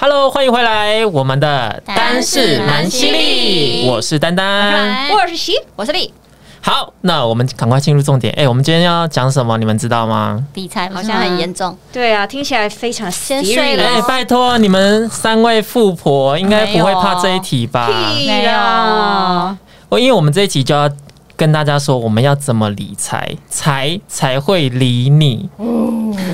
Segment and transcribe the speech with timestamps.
[0.00, 5.10] Hello，欢迎回来，我们的单是蛮犀利我是丹丹。
[5.10, 6.14] 我是西，我是丽，
[6.62, 8.32] 好，那我们赶快进入重点。
[8.34, 9.58] 哎、我们今天要讲什么？
[9.58, 10.42] 你们知道吗？
[10.54, 17.86] 理财好像很严重，对啊，听起来非常先 serious 睡了哎、拜托，你们三位富婆应该不会怕这一题吧？
[18.14, 19.58] 屁没啦！
[19.90, 20.90] 哦，因为我们这一集就要
[21.36, 25.48] 跟大家说，我们要怎么理财，财才会理你。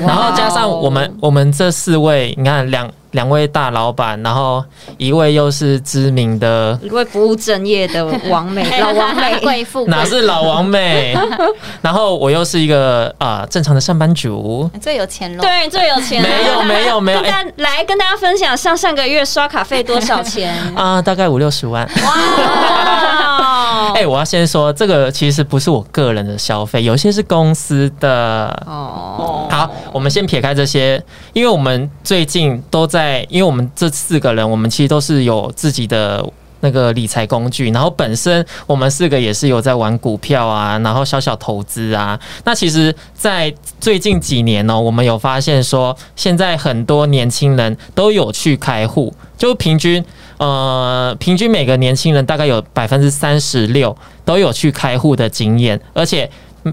[0.03, 4.63] 然后加上我们我们这四位，你看两两位大老板，然后
[4.99, 11.17] 一位又是知名的，一位不务正业的王美， 老王美，贵妇哪是老王美？
[11.81, 14.69] 然后我又是一个啊、正常的上班族。
[14.81, 15.43] 最有钱了？
[15.43, 16.29] 对，最有钱了。
[16.29, 20.55] 没有没有没有，跟来跟大家分享上上个月刷卡费多少钱？
[20.75, 21.89] 啊、大概五六十万。
[22.05, 23.93] 哇！
[23.95, 28.47] 哎、我要先说，这个其实不是我个人的消费，有些是公司的。
[28.67, 31.01] 哦，好，我们先撇开这些，
[31.33, 36.25] 因为我们最近都在，因为我们这四个人，我们其实都是有自己的。
[36.61, 42.19] 那个理财工具，然后本身我们四个也是有在玩股票啊，然后小小投资啊。
[42.45, 50.03] 那其实，在最近几年呢、我们有发现说，现在很多年轻人都有去开户，就平均
[50.39, 53.95] 呃，平均每个年轻人大概有百分之三十六
[54.25, 56.31] 都有去开户的经验，而且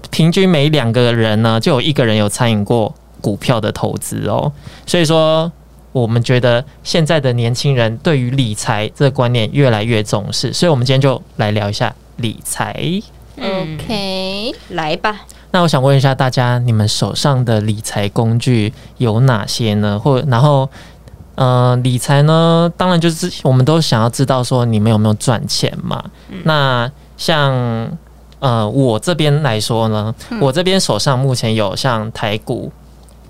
[0.08, 4.50] 平均每两个人呢，就有一个人有参与过股票的投资哦。
[4.86, 5.52] 所以说，
[5.92, 12.74] 我们觉得现在的年轻人对于理财这个观念越来越重视，所以我们今天就来聊一下理财。
[13.36, 15.20] ，OK，来吧，
[15.50, 19.98] 那我想问一下大家，你们手上的理财工具有哪些呢？
[19.98, 20.68] 或然后，
[21.34, 26.02] 呃，理财呢，当然就是我们都想要知道说你们有没有赚钱嘛。
[26.44, 27.52] 那像
[28.38, 32.72] 呃我这边来说呢，我这边手上目前有像台股。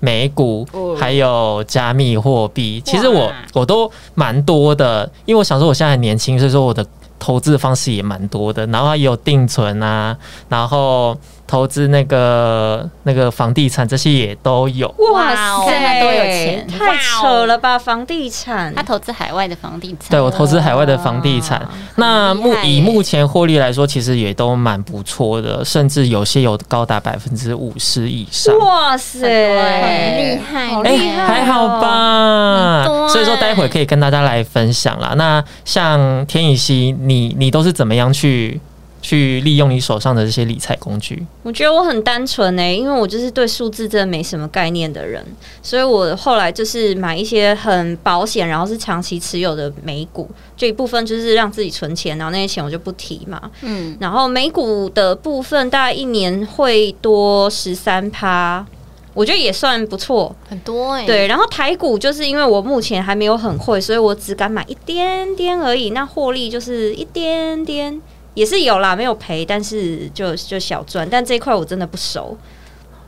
[0.03, 0.93] 美股哦。
[0.99, 6.85] 还有加密货币，其实我我都蛮多的，因为我想说我现在很年轻，所以说我的
[7.17, 10.15] 投资方式也蛮多的，然后也有定存啊，
[10.49, 11.17] 然后
[11.53, 14.87] 投资那个那个房地产这些也都有。
[15.13, 15.29] 哇
[15.63, 17.77] 塞那多有钱太扯了吧！
[17.77, 21.61] 房地产他，投资海外的房地产，对我投资海外的房地产，
[21.97, 28.57] 那目以目前获利来说，其实也都蛮不错的，甚至有些有高达百分之五十以上。
[28.57, 33.07] 哇塞，很厉害厉害哦还好吧？
[33.09, 35.13] 所以说待会可以跟大家来分享啦。
[35.15, 38.59] 那像田以希，你你都是怎么样去
[39.03, 41.23] 去利用你手上的这些理财工具？
[41.43, 45.21] 我觉得我很单纯呢、因为我就是对数字真的没什么概念的人，
[45.61, 53.51] 所以我后来就是买一些很保险，然后是长期持有的美股，就一部分就是让自己存钱，然后那些钱我就不提嘛。
[53.61, 58.65] 嗯，然后美股的部分大概一年会多十三趴，
[59.13, 60.33] 我觉得也算不错。
[60.47, 65.89] 很多哎，对，然后台股就是因为我目前还没有很会，所以我只敢买一点点而已。
[65.89, 68.01] 那获利就是一点点，
[68.33, 71.07] 也是有啦，没有赔，但是就就小赚。
[71.09, 72.37] 但这一块我真的不熟，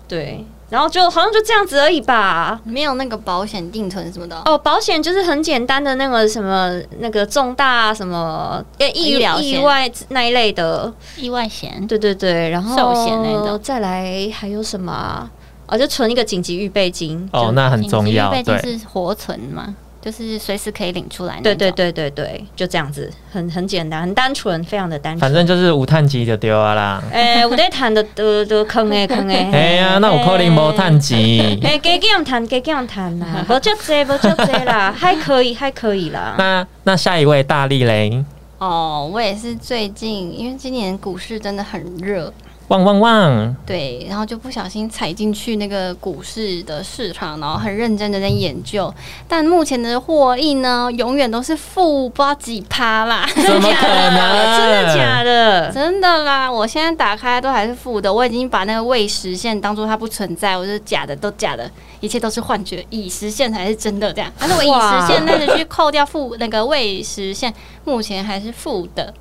[0.08, 2.60] 对，然后就好像就这样子而已吧。
[2.64, 8.64] 没有那个保险定存什么的，哦，保险就是很简单的那个什么那个重大什么
[8.94, 15.30] 医疗意外那一类的，意外险，对对对，然后寿险那种再来还有什么啊？
[15.68, 17.28] 哦，就存一个紧急预备金。
[17.34, 18.78] 哦，那很重要，毕竟对。
[18.78, 19.76] 是活存嘛，
[20.06, 21.42] 就是随时可以领出来。
[21.42, 25.20] 对对对对对，就这样子，很很简单，很单纯，非常的单纯。
[25.20, 27.04] 反正就是无碳级就丢啊啦。
[27.12, 29.50] 诶、我在谈的都都坑诶 坑诶。
[29.52, 31.60] 哎呀，那我可能无碳级。
[31.64, 36.36] 诶，给这样谈，给这样谈啦，不就这，无就这啦，还可以，还可以啦。
[36.38, 38.24] 那那下一位大力嘞，
[38.60, 42.32] 哦，我也是最近，因为今年股市真的很热，
[42.70, 43.56] 旺旺旺！
[43.64, 48.92] 对，然后就不小心踩进去那个股市的市场，然后很认真的在研究，
[49.28, 54.58] 但目前的获益呢，永远都是负不知道几趴啦， 真的假的？
[54.58, 55.72] 真的假的？
[55.72, 56.52] 真的啦！
[56.52, 61.70] 我现在打开都还是负的，我已经把那个未实现当做它不存在，我是假的，都假的，
[62.00, 64.32] 一切都是幻觉，已实现才是真的这样。
[64.40, 67.54] 但是我已实现，但是去扣掉负那个未实现，
[67.84, 69.14] 目前还是负的。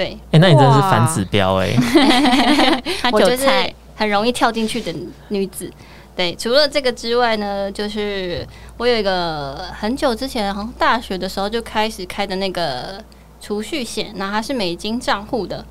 [0.00, 1.68] 对，哎、那你真的是反指标 哎、
[3.12, 3.46] 我就是
[3.94, 4.90] 很容易跳进去的
[5.28, 5.70] 女子。
[6.16, 8.46] 对，除了这个之外呢，就是
[8.78, 13.04] 我有一个很久之前，好像大学的时候就开始开的那个
[13.42, 15.62] 储蓄险，那它是美金账户的。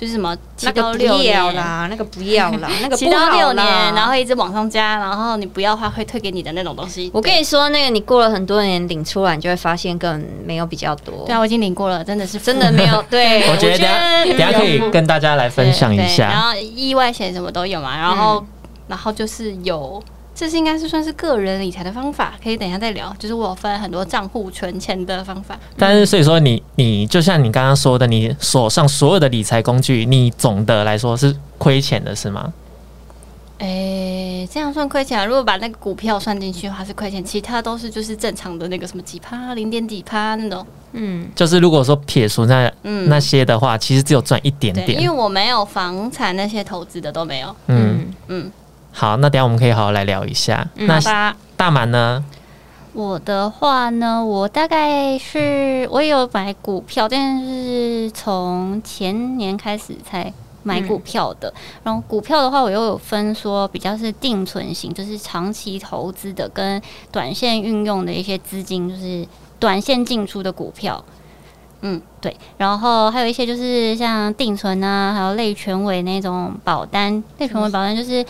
[0.00, 1.34] 就是什么七到六年。
[1.36, 7.10] 要啦，那个不要啦， 那个七到六年，啦然后一直往上加，然后你不要的话会退给你的那种东西。
[7.12, 11.26] 我跟你说，那个你过了很多年领出来，你就会发现根本没有比较多。
[11.26, 13.04] 对啊，我已经领过了，真的是 真的没有。
[13.10, 16.40] 对，我觉得等下等下可以跟大家来分享一对对然。
[16.40, 18.42] 后意外险什么都有嘛，然后、
[18.88, 20.02] 然后就是有，
[20.40, 23.14] 这是应该是算是个人理财的方法，可以等一下再聊。
[23.18, 32.50] 就是我有分很多账户存钱的方法，但是所以说你你就像你刚刚说的，你手上所有的理财工具，你总的来说是亏钱的，是吗？
[33.58, 35.26] 诶，这样算亏钱啊？
[35.26, 40.66] 如果把那个股票算进去的话是亏钱，其他都是就是正常的那个什么几趴、零点几趴那种。
[40.92, 45.10] 嗯，就是如果说撇除那嗯，那些的话，其实只有赚一点点，因为。
[45.10, 47.54] 我没有房产那些投资的都没有。
[47.66, 48.50] 嗯，嗯，
[48.92, 50.66] 好，那等一下我们可以好好来聊一下。
[50.76, 51.34] 嗯那。
[51.56, 52.24] 大满呢？
[52.94, 60.32] 我的话呢，我大概是我也有买股票，但是从前年开始才
[60.62, 61.52] 买股票的。
[61.84, 66.80] 然后股票的话，我又有分说比较是定存型，就是长期投资的，跟
[67.12, 69.28] 短线运用的一些资金，就是
[69.58, 71.04] 短线进出的股票。
[71.82, 78.26] 嗯，对，然后还有一些就是像定存啊，还有类权委那种保单，类权委保单就是嗯，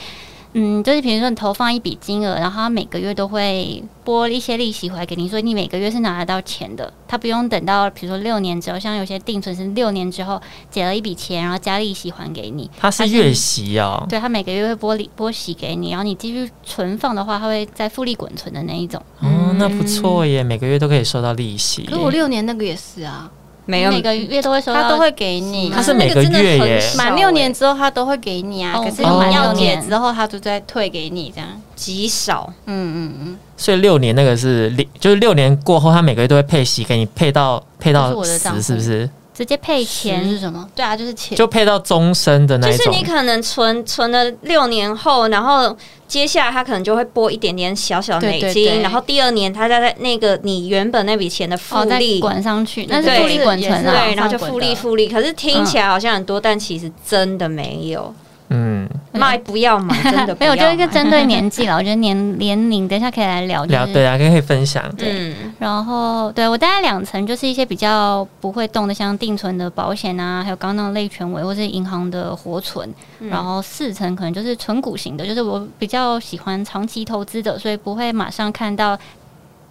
[0.83, 6.93] 就是比如说你投放一笔金额，然后它每个月都会拨一些利息回来给你，所以你每个月是拿得到钱的。
[7.07, 12.69] 它不用等到比如说六年之后，像有些定存是六年之后结了一笔钱，然后加利息还给你。
[12.77, 14.05] 它是月息哦。
[14.09, 19.01] 对，它每个月会拨利拨息给你，然后你继续存放的话，它会在复利滚存的那一种。
[19.21, 21.89] 哦，那不错耶，每个月都可以收到利息耶。
[21.91, 23.31] 可我六年那个也是啊，
[23.71, 25.71] 没有每个月都会收到，他都会给你。
[25.71, 28.75] 他是每个月耶满六年之后，他都会给你啊。
[28.77, 31.49] 哦可是满六年之后，他就再退给你这样。
[31.77, 39.11] 极少，嗯嗯嗯，所以六年那个是六，就是六年过后，他每个月都会配息给你，配到配这到是我的账户死，是不是？
[39.33, 40.69] 直接配钱钱是什么？
[40.75, 41.39] 对啊，就是钱。
[41.39, 42.85] 就配到终身的那一种。
[42.85, 45.75] 就是你可能存存了六年后，然后
[46.11, 52.19] 接下来他可能就会拨一点点小小的美金，然后第二年他再在那个你原本那笔钱的复利。
[52.19, 54.07] 滚上去，那是复利滚存啊。
[54.07, 58.13] 对，然后就复利复利，可是听起来好像很多，但其实真的没有。
[58.53, 61.77] 嗯，卖不要买， 真的不没有，就是一个针对年纪了。
[61.77, 63.65] 我觉得年年龄，等一下可以来聊。
[63.65, 64.85] 就是聊对啊，可以分享。
[64.99, 72.93] 嗯，然后，对我大概两层，就是一些比较不会动的，像定存的保险啊，还有刚刚那种类权委或是银行的活存。
[73.31, 78.99] 然后四层可能就是纯股型的，就是我比较喜欢长期投资的，所以不会马上看到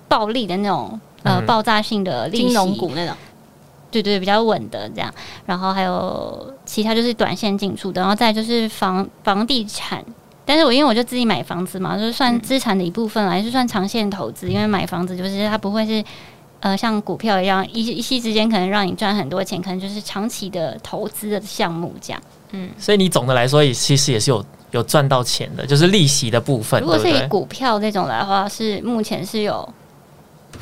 [0.07, 2.45] 暴利的那种呃嗯爆炸性的利息。
[2.45, 3.15] 金融股那种，
[3.91, 5.13] 对对，比较稳的这样。
[5.45, 10.03] 然后还有其他就是短线进出的，然后再就是房房地产。
[10.45, 14.49] 但是我因为我就自己买房子嘛，就是算资产的一部分啦，还是算长线投资。
[14.49, 16.03] 因为买房子就是它不会是
[16.59, 22.21] 呃像股票一样一一夕之间可能让你赚很多钱，可能就是长期的投资的项目这样。
[22.51, 27.27] 嗯所以你总的来说也其实也是有有赚到钱的，就是利息的部分，如果是以？
[27.27, 29.67] 股票这种来的话，是目前是有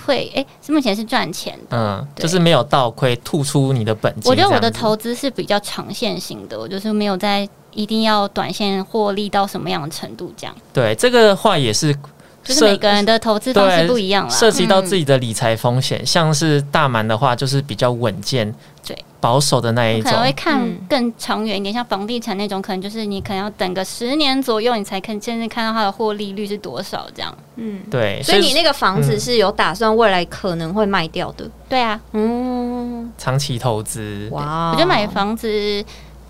[0.07, 1.77] 会诶，是目前是赚钱的。
[1.77, 4.31] 嗯，就是没有倒亏，吐出你的本金。
[4.31, 10.55] 我觉得我的投资是比较长线型的，我就是没有在一定要短线获利到什么样的程度这样。
[10.71, 11.93] 对这个话也是
[12.43, 14.31] 就是每个人的投资方式不一样了。
[14.31, 18.55] 涉及到自己的理财风险，像是大满的话，就是比较稳健、
[18.85, 20.23] 对保守的那一种可能。
[20.25, 27.37] 会看嗯更长远一点，像房地产那种，可能就是你可能要等个十年左右，你才看真正看到它的获利率是多少这样。
[27.57, 31.49] 嗯对，所以你那个房子是有打算未来可能会卖掉的。
[31.67, 35.83] 对啊，嗯，长期投资，哇，我觉得买房子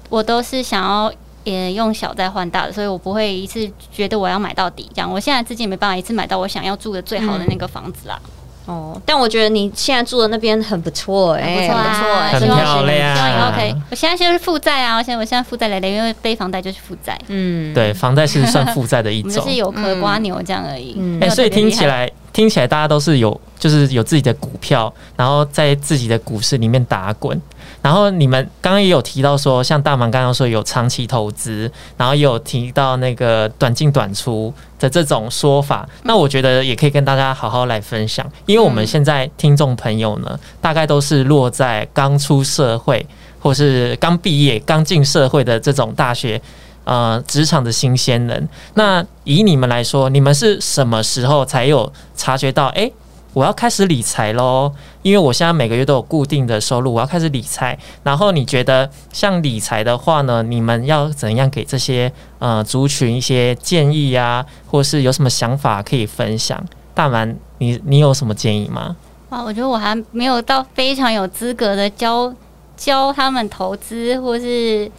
[0.10, 1.14] 我都是想要。
[1.44, 5.10] 也用小再换大的，所以我不会一次觉得我要买到底这样。
[5.10, 8.20] 我现在自己也没办法一次买到我想要住的最好的那个房子啦。
[8.68, 13.74] 哦，但我觉得你现在住的那边很不错哎、不错啊，不错哎、很希望漂亮希望以后可以。
[13.90, 17.18] 我现在就是负债啊，我现在我现在负债累累，因为背房贷就是负债。
[17.28, 19.50] 嗯，对，房贷是算负债的一种 我们。
[19.50, 20.96] 是有壳瓜牛这样而已。
[21.00, 27.42] 嗯哎、所以听起来听起来大家都是有，就是有自己的股票，然后在自己的股市里面打滚。
[27.82, 35.90] 然后你们刚刚也有提到说，像大满刚刚说有长期投资，然后也有提到那个短进短出的这种说法。
[36.04, 43.04] 那我觉得也可以跟大家好好来分享，因为我们现在听众朋友呢，大概都是落在刚出社会
[43.40, 46.40] 或是刚毕业、刚进社会的这种大学。
[46.88, 52.68] 呃，职场的新鲜人，那以你们来说，你们是什么时候才有察觉到？
[52.68, 52.94] 诶，
[53.34, 57.78] 我要开始理财喽，因为我现在每个月都有固定的收入，我要开始理财。
[58.04, 66.64] 然后你觉得像理财的话呢，你们要怎样给这些呃族群一些建议呀、或是有什么想法可以分享？
[66.96, 68.96] 大满，你你有什么建议吗？
[69.28, 72.34] 哇，我觉得我还没有到非常有资格的教
[72.78, 74.90] 教他们投资或是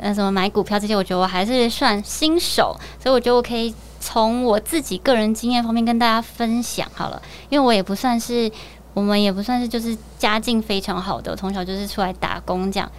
[0.00, 8.50] 呃什么买股票这些，我觉得我还是算新手，所以我觉得我可以从我自己个人经验方面跟大家分享好了，因为我也不算是
[8.94, 12.90] 我们也不算是就是家境非常好的，从小就是出来打工这样。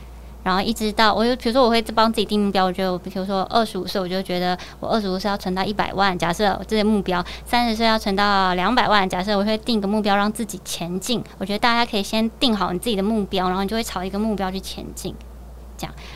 [0.43, 11.24] 然后一直到我就比如说我会帮自己定目标，我觉得我比如说二十五岁，我就觉得我二十五岁要存到一百万，假设这些目标；三十岁要存到两百万，假设我会定一个目标让自己前进。
[11.38, 15.13] 我觉得大家可以先定好你自己的目标，然后你就会朝一个目标去前进。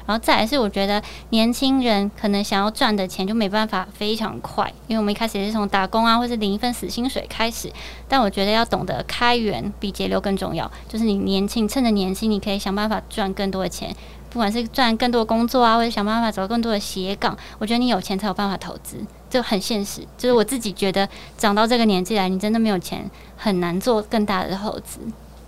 [0.06, 7.72] 然后再来是我觉得年轻人可能想要赚的钱就没办法非常快，因为我们一开始也是从打工啊，或是领一份死薪水开始。
[8.08, 13.96] 但我觉得要懂得开源比节流更重要，就是你年轻趁着年轻，你可以想办法赚更多的钱，
[14.30, 17.38] 不管是赚更多工作啊，或者想办法找更多的斜杠。
[17.58, 18.98] 我觉得你有钱才有办法投资，
[19.30, 20.02] 这很现实。
[20.18, 21.08] 就是我自己觉得，
[21.38, 25.00] 长到这个年纪来，你真的没有钱，很难做更大的投资。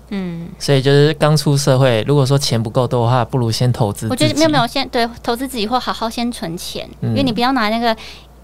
[0.09, 4.07] 嗯，所以就是刚出社会，如果说钱不够多的话，不如先投资。
[4.09, 7.95] 我觉得没有没有，先对投资自己或好好先存钱，因为你不要拿那个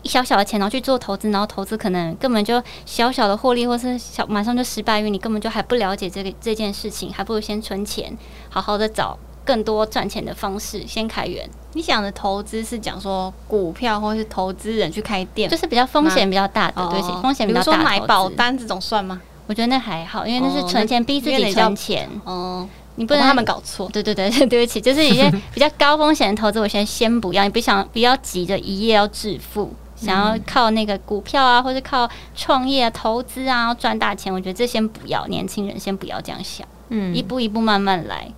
[0.01, 8.17] 一小小的钱然后去做投资，然后投资可能根本就小小的获利，或是小马上就失败，因为你根本就还不了解这个这件事情，还不如先存钱，
[8.49, 11.49] 好好的找更多赚钱的方式，先开源。
[11.71, 17.71] 你想的投资是讲说股票或是投资人去开店，就是比较风险比较大的，对，风险比较大。
[17.71, 19.21] 比如说买保单这种算吗？
[19.45, 22.09] 我觉得那还好，因为那是存钱，逼自己存钱。
[22.23, 23.89] 哦，你不能他们搞错。
[23.91, 27.43] 对对对，对不起，就是一些比较高风险的投资，我先先不要。
[27.43, 35.27] 你不想不要急着一夜要致富，想要靠那个股票啊，或者靠创业啊投资啊赚大钱，我觉得这先不要。
[35.27, 38.31] 年轻人先不要这样想，嗯，一步一步慢慢来。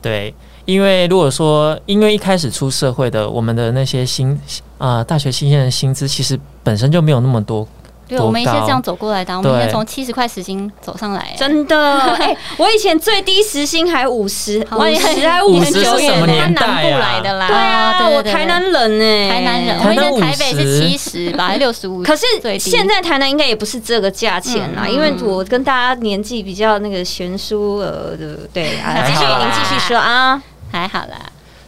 [0.00, 0.32] 对，
[0.64, 4.40] 因为如果说因为一开始出社会的我们的那些薪
[4.78, 7.66] 啊大学新鲜的薪资，其实本身就没有那么多。
[8.08, 9.36] 对，我们也是这样走过来的。
[9.36, 11.98] 我们也从七十块时薪走上来，真的。
[12.20, 17.48] 哎，我以前最低时薪还五十，五十还五十九元，他南部来的啦。
[17.48, 19.76] 对啊，我台南人呢，台南人。
[19.84, 22.02] 我以前台北是七十，吧， 六十五。
[22.02, 22.24] 可是
[22.58, 28.16] 现在台南应该也不是这个价钱啦，因为我跟大家年纪比较那个悬殊呃，
[28.52, 28.70] 对，
[29.06, 31.16] 继续您继续说啊，还好啦。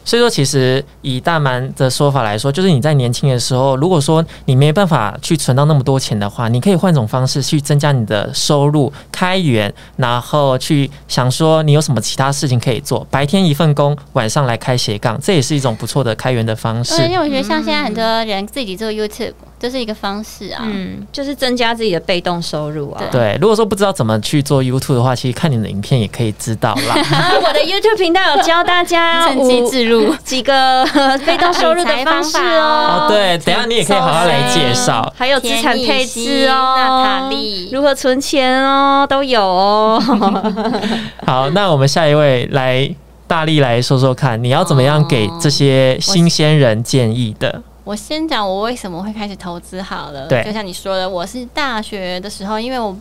[0.09, 17.03] 所以说，其实以大蛮的说法来说，就是你在年轻的时候，如果说你没办法去存到那么多钱的话，你可以换种方式去增加你的收入，开源，然后去想说你有什么其他事情可以做，白天一份工，晚上来开斜杠，这也是一种不错的开源的方式。
[17.03, 19.35] 因为我觉得像现在很多人自己做 YouTube。
[19.61, 23.03] 这是一个方式啊，嗯，就是增加自己的被动收入啊。
[23.11, 26.95] 对，如果说不知道怎么去做 YouTube 的话，其实看你的影片也可以知道啦。
[27.43, 30.87] 我的 YouTube 频道有教大家 趁机置入几个
[31.27, 33.07] 被动收入的方式哦。
[33.07, 35.13] 哦，对，等下你也可以好好来介绍。
[35.17, 40.01] 还有资产配置哦，娜塔莉如何存钱哦，都有哦。
[41.27, 42.89] 好，那我们下一位来
[43.27, 47.63] 大力来说说看，你要怎么样给这些新鲜人建议的？
[47.89, 50.27] 我先讲我为什么会开始投资好了。
[50.27, 52.95] 对，就像你说的，我是大学的时候，因为我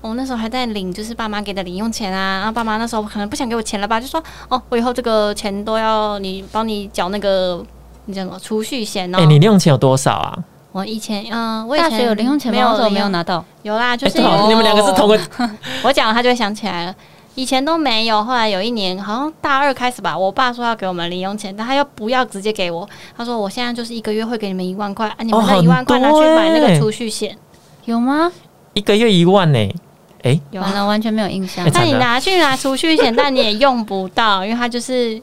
[0.00, 2.36] 我那时候还在领，就是爸妈给的零用钱啊。
[2.36, 7.60] 然后爸妈那时候可能不想给我钱了吧，就说：“哦，我以后这个钱都要你帮你缴那个，
[8.04, 10.38] 你叫什么储蓄险哦。”哎，你零用钱有多少啊？
[10.70, 12.76] 我以前嗯，我大学有零用钱吗？
[12.78, 13.44] 没有，没有拿到。
[13.62, 15.18] 有啦，就是你们两个是同个。
[15.82, 16.94] 我讲了，他就会想起来了。
[17.36, 27.36] 以前都没有，后来有一年好像大二开始吧，我爸说要给我们零用钱，但他又不要直接给我，他说我现在就是一个月会给你们一万块，啊，你们那一万块拿去买那个储蓄险，
[27.84, 28.30] 有吗？
[28.74, 29.74] 一个月一万呢？
[30.22, 31.66] 哎，有了，完全没有印象。
[31.72, 35.18] 那你拿去拿储蓄险，但你也用不到，因为它就是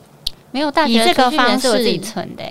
[0.51, 2.43] 没有大学这个方式自己存的。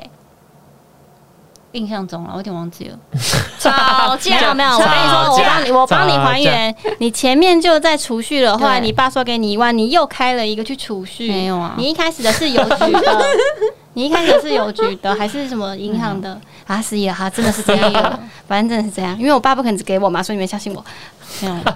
[1.72, 2.98] 印象中了，我有点忘记了。
[3.58, 4.70] 吵架没有？
[4.70, 6.74] 我跟你说，我帮你，我帮你还原。
[6.98, 11.28] 你前面就在储蓄了，后来你爸说给你一万，你又开了一个去储蓄。
[11.28, 11.74] 没有啊？
[11.76, 13.26] 你一开始的是邮局的，
[13.94, 16.40] 你一开始是邮局的，还是什么银行的？
[16.66, 18.20] 啊，失忆了哈，真的是这样。
[18.46, 20.84] 反正真的是这样，因为我爸不肯只给我嘛，所以你们相信我。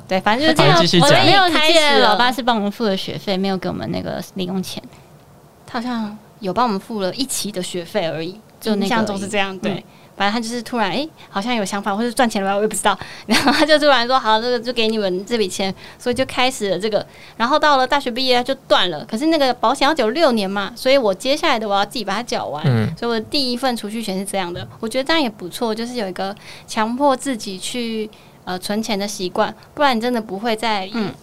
[0.07, 0.79] 对，反正就是这样。
[1.03, 4.83] 我没有开始，老爸是帮我们付了学费，没有给我们那个零用钱。
[5.67, 8.41] 他好像有帮我们付了一期的学费而已。
[8.61, 9.83] 就印象中是这样，对，
[10.17, 12.99] 反正他就是突然哎，好像有想法或者赚钱了吧，我也不知道。
[13.27, 17.05] 然后他就突然说：“好，这个就给你们这笔钱。”所以就开始了这个。
[17.39, 19.03] 然后到了大学毕业就断了。
[19.07, 22.63] 可是那个保险要缴六年嘛，所以我接下来的我要自己把它缴完。
[22.67, 22.87] 嗯。
[22.99, 26.37] 所以我的第一份储蓄险是这样的，我觉得这样也不错，就是有一个
[26.67, 28.11] 强迫自己去
[28.45, 31.15] 呃存钱的习惯，不然你真的不会在嗯，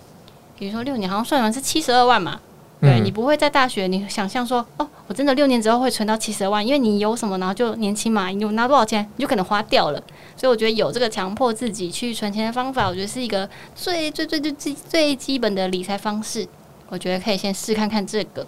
[0.57, 2.39] 比如说六年好像算完是七十二万嘛。
[2.79, 10.03] 对你不会在大学，你想象说哦，我真的六年之后会存到七十万，因为你有什么，然后就年轻嘛，你有拿多少钱，你就可能花掉了。
[10.35, 16.47] 所以我觉得有这个强迫自己去存钱的方法，我觉得是一个最最最最最最基本的理财方式。
[16.89, 18.45] 我觉得可以先试看看这个，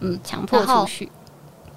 [0.00, 1.10] 嗯，强迫储蓄，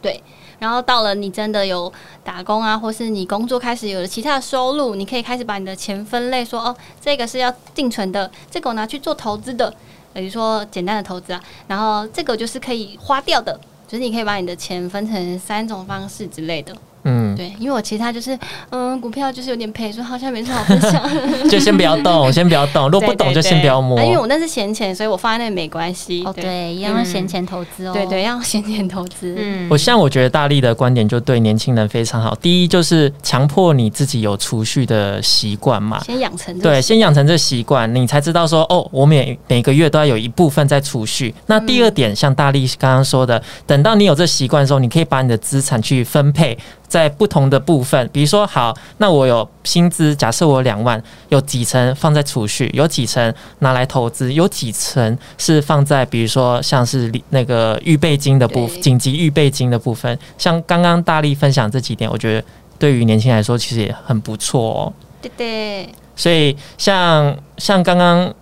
[0.02, 0.24] 对。
[0.60, 1.92] 然后到了你真的有
[2.24, 9.74] 打工啊，或是你工作开始有了其他的收入，你可以开始把你的钱分类，说哦，这个是要定存的，这个我拿去做投资的，
[10.14, 16.76] 等于说简单的投资啊，然后这个就是可以花掉的，就是你可以把你的钱分成三种方式之类的。
[17.04, 18.38] 嗯，对，因为我其他就是，
[18.70, 21.02] 嗯，股票就是有点赔，所以好像没什么好分享。
[21.50, 24.02] 就先不要动， 先不要动，如果不懂就先不要摸。
[24.04, 26.24] 因为我那是闲钱，所以我放在那没关系。
[26.26, 27.94] 哦，对，要用闲钱投资哦。
[27.94, 29.36] 对对，要用闲钱投资。
[29.38, 32.36] 嗯，我像我觉得大力的观点就对年轻人非常好。
[32.36, 36.58] 第一就是强迫你自己有储蓄的习惯嘛，先养成。
[36.60, 41.34] 对，先养成这习惯，你才知道说，哦，我每每个月都要有一部分在储蓄。
[41.48, 46.58] 那第二点，像大力刚刚说的，等到你有这习惯的时候，你可以把你的资产去分配。
[46.92, 60.20] 在不同的部分，比如说，好，那我有薪资，假设我两万，有几层放在储蓄，有几层拿来投资，有几层是放在，比如说像是那个预备金的部分，紧急预备金的部分。
[60.38, 62.44] 像刚刚大力分享这几点，我觉得
[62.78, 64.94] 对于年轻人来说其实也很不错哦。
[65.22, 65.90] 对对。
[66.18, 68.34] 所以像像刚刚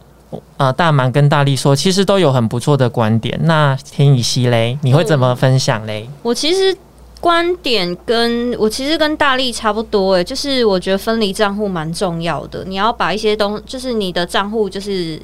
[0.58, 3.39] 啊，大满跟大力说，其实都有很不错的观点。
[3.44, 6.10] 那天宇希嘞，你会怎么分享嘞？
[6.24, 6.75] 我其实。
[7.19, 12.63] 观点跟我其实跟大力差不多诶，就是我觉得分离账户蛮重要的。
[12.65, 15.19] 你要把一些东，就是你的账户就是。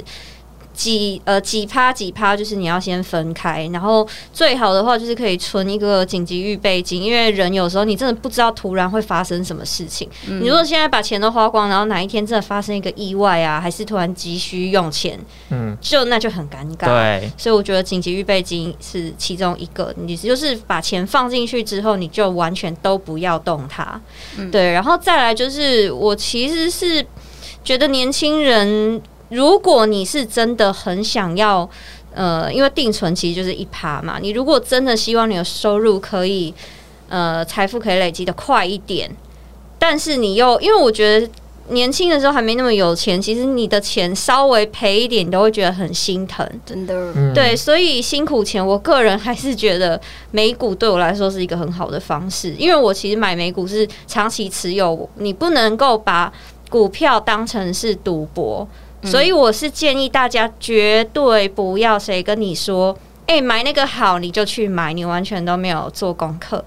[0.75, 10.07] 几呃几趴几趴，就是你要先分开，然后最好的话就是可以存一个紧急预备金，因为人有时候你真的不知道突然会发生什么事情。
[10.27, 15.17] 你如果现在把钱都花光，然后哪一天真的发生一个意外啊，还是突然急需用钱，
[15.49, 16.87] 嗯，就那就很尴尬。
[16.87, 23.99] 对，所以我觉得紧急预备金是其中一个，你就是把钱放进去之后，你就完全都不要动它。
[24.51, 27.05] 对，然后再来就是我其实是
[27.63, 29.01] 觉得年轻人。
[29.29, 31.67] 如果你是真的很想要，
[32.13, 34.19] 呃，因为定存其实就是一趴嘛。
[34.21, 36.53] 你如果真的希望你的收入可以，
[37.09, 39.09] 呃，财富可以累积的快一点，
[39.79, 41.29] 但是你又因为我觉得
[41.69, 47.33] 年轻的时候还没那么有钱，其实你的钱稍微赔一点，你都会觉得很心疼，真的。
[47.33, 56.31] 对，所以辛苦钱，我个人还是觉得美股对我来说是一个很好的方式，因为我其实买美股是长期持有，你不能够把
[56.69, 58.67] 股票当成是赌博。
[59.05, 66.65] 所以我是建议大家绝对不要谁跟你说，哎，买那个好，你就去买，你完全都没有做功课。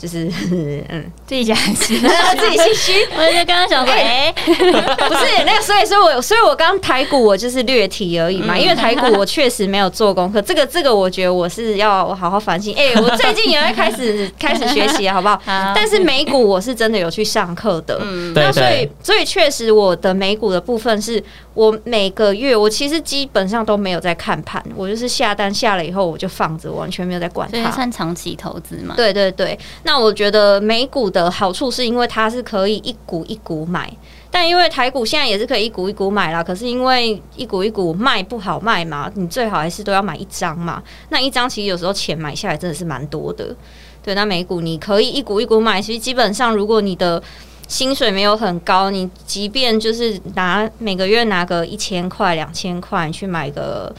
[0.00, 0.32] 就是
[0.88, 2.92] 嗯，自己讲 自己心虚。
[3.14, 10.40] 我就刚刚想说，哎，不是那个，所以所以我所以我刚台股我就是略提而已嘛，因为台股我确实没有做功课。
[10.40, 12.74] 这个这个，我觉得我是要好好反省。
[12.74, 15.38] 哎，我最近也会开始开始学习，好不好？
[15.74, 17.98] 但是美股我是真的有去上课的。
[18.00, 27.70] 嗯，那所以所以确实我的美股的部分是我每个月我其实基本上都没有在看盘，我就是下单下了以后我就放着，完全没有在管它。
[27.70, 28.94] 算长期投资嘛？
[28.96, 29.58] 对对对。
[29.82, 33.92] 那那我觉得美股的好处是因为它是可以一股一股买，
[34.30, 36.44] 但因为台股现在也是可以一股一股买啦。
[36.44, 40.80] 可是因为一股一股卖不好卖嘛，你最好还是都要买一张嘛。
[41.08, 43.52] 那一张其实有时候钱买下来真的是蛮多的。
[44.00, 47.20] 对，那美股你可以一股一股买，其实基本上如果你的
[47.66, 53.92] 薪水没有很高，你即便就是拿每个月拿个一千块两千块去买个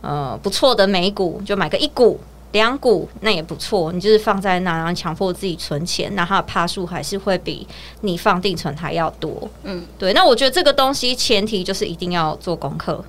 [0.00, 2.18] 呃不错的美股，就买个一股。
[2.54, 7.66] 两股那也不错，你就是放在那，然后强迫自己存钱，那它的趴数还是会比
[8.02, 9.50] 你放定存还要多。
[9.64, 10.12] 嗯，对。
[10.12, 13.04] 那我觉得这个东西前提就是一定要做功课。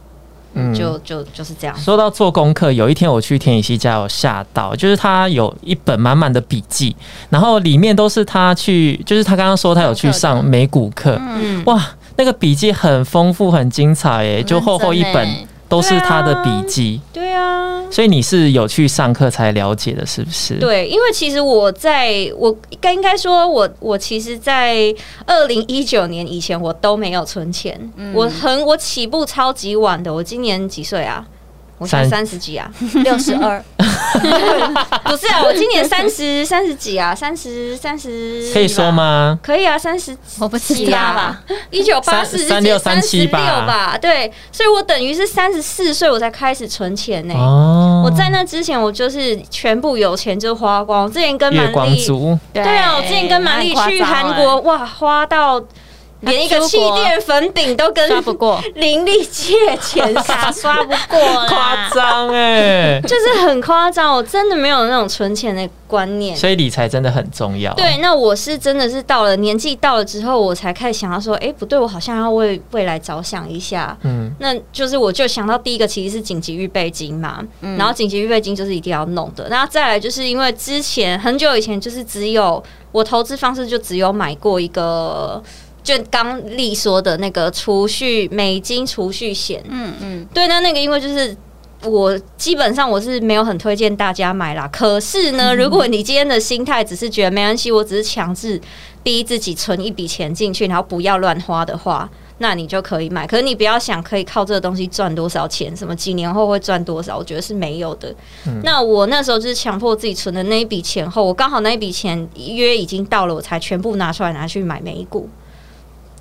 [0.57, 1.77] 嗯，就就就是这样。
[1.77, 6.95] 说到做功课，有一天我去田雨希家，有吓到，就是他有一本满满的笔记，
[7.29, 11.19] 然后里面都是他去，就是他刚刚说他有去上美股课。
[11.19, 15.27] 嗯，哇，那个笔记很丰富，很精彩，诶，就厚厚一本。
[15.67, 20.55] 都是他的笔记，对啊，所以你是有去上课才了解的，是不是？
[20.55, 24.93] 对，因为其实我在我该应该说，我我其实，在
[25.25, 31.25] 二零一九年以前，我都没有存钱，我很我起步超级晚的，我今年几岁啊？
[31.77, 32.71] 我才三十几啊，
[33.03, 33.61] 六十二，
[35.03, 39.37] 不是啊，我今年三十三十几啊，三十三十，可以说吗？
[39.43, 43.65] 可以啊，三十，我不七八吧，一九八四三六三七八。
[43.65, 47.33] 吧，对，所以我等于是三十四岁我才开始存钱呢。
[47.33, 52.05] 哦，我在那之前我就是全部有钱就花光，之前跟蛮力，
[52.53, 55.61] 对啊，我之前跟蛮力去韩国，哇，花到。
[56.21, 64.15] 连一个气垫粉饼都跟刷不过，林立借钱刷刷不过，夸张哎，就是很夸张。
[64.15, 66.35] 我真的没有那种存钱的观念。
[66.35, 67.73] 所以理财真的很重要。
[67.75, 73.95] 对，那我是真的是到了年纪到了之后，我才开始想要说，哎、不对，我好像要为未来着想一下。
[74.03, 79.47] 嗯，那就是我就想到第一个其实是紧急预备金嘛，嗯然后紧急预备金就是一定要弄的。
[79.49, 85.41] 然后再来就是因为之前很久以前就是只有我投资方式就只有买过一个，
[85.85, 91.33] 就刚丽说的那个储蓄美金储蓄险，嗯嗯，对，那那个因为就是。
[91.83, 98.59] 我基本上我是没有很推荐大家买啦，可是呢，如果你今天的心态只是觉得没关系，我只是强制
[99.03, 103.27] 逼自己存一笔钱进去，然后不要乱花的话，那你就可以买。
[103.27, 108.11] 可是你不要想可以靠这个东西赚多少钱，什么几年后会赚多少，我觉得是没有的。
[108.63, 115.29] 那我那时候就是强迫自己存的那一笔钱后，我刚好那一笔钱约已经到了，我才全部拿出来拿去买美股。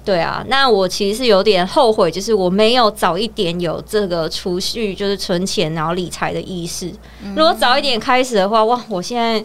[0.05, 6.93] 对啊，那我其实是有点后悔，就是我没有早一点有这个储蓄，就是存钱然后理财的意识。
[7.35, 9.43] 如果早一点开始的话，哇，我现在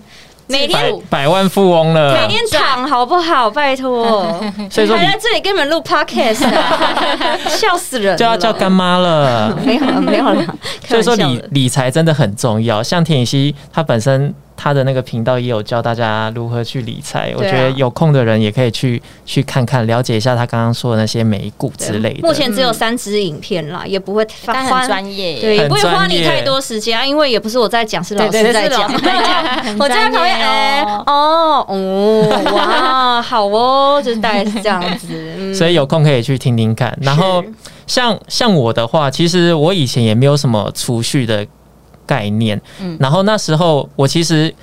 [0.47, 2.27] 每天百万富翁了每。
[2.27, 3.49] 天躺好不好？
[3.49, 4.03] 拜托，
[4.69, 8.17] 所以说你还在这里跟你们录 podcast，啊笑死人了！
[8.17, 9.55] 就要叫干妈了。
[9.65, 10.43] 没有了，没有了。
[10.87, 12.83] 所以说理理财真的很重要。
[12.83, 17.33] 像田雨希，她本身她的那个频道也有教大家如何去理财。
[17.37, 22.27] 我觉得有空的人也可以去去看看，了解一下他刚刚说的那些美股之类的。
[22.27, 28.89] 目前只有三支影片啦，也不会很专业，对，也不会花你太多时间啊，因为也不是我在讲，是老师在讲。
[28.89, 29.19] 是老师在
[29.63, 35.07] 讲， 我在旁边， 哎、哦哦，哦，哇，好哦，就是大概是这样子。
[35.37, 36.95] 嗯所以有空可以去听听看。
[37.01, 37.43] 然后
[37.87, 41.45] 像像我的话，其实我以前也没有什么储蓄的
[42.09, 42.97] 概念，嗯。
[42.99, 44.53] 然后那时候我其实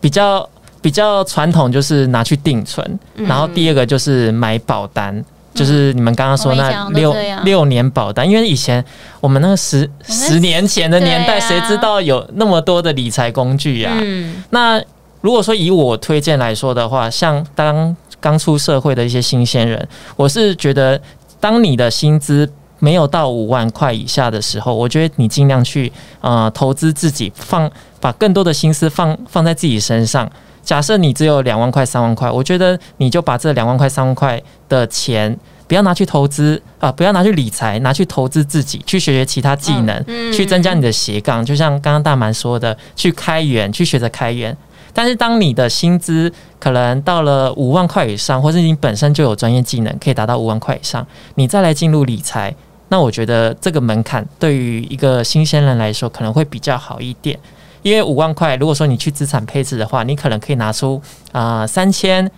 [0.00, 0.46] 比较
[0.82, 2.86] 比较传统，就是拿去定存，
[3.16, 3.26] 嗯。
[3.26, 5.24] 然后第二个就是买保单。
[5.52, 8.82] 就是你们刚刚说那六六年保单，因为以前
[9.20, 13.92] 我们那个十十年前的年代，谁知道有那么多的理财工具啊？
[14.00, 14.44] 嗯。
[14.50, 14.80] 那
[15.20, 20.98] 如果说以我推荐来说的话，像当刚出社会的一些新鲜人，我是觉得，
[21.40, 22.48] 当你的薪资
[22.80, 30.28] 没有到五万块以下的时候，我觉得你尽量去呃投资自己，放把更多的心思放放在自己身上。
[30.62, 35.38] 假设你只有两万块、三万块，我觉得你就把这两万块、三万块的钱。
[35.66, 41.44] 不要拿去投资啊、不要拿去理财，拿去投资自己，去学学其他技能，嗯去增加你的斜杠。
[41.44, 44.56] 就像刚刚大蛮说的，去开源，去学着开源。
[44.92, 52.52] 但是当你的薪资可能到了五万块以上，或是你本身就有专业技能可以达到五万块以上，你再来进入理财，
[52.90, 57.38] 那我觉得这个门槛对于一个新鲜人来说可能会比较好一点。
[57.82, 61.00] 因为五万块，如果说你去资产配置的话，你可能可以拿出
[61.32, 62.30] 啊三千。